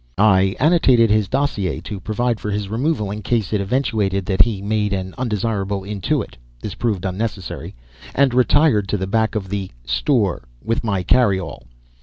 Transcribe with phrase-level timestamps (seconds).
[0.17, 4.55] I annotated his dossier to provide for his removal in case it eventuated that he
[4.55, 7.75] had made an undesirable intuit (this proved unnecessary)
[8.15, 11.67] and retired to the back of the "store" with my carry all.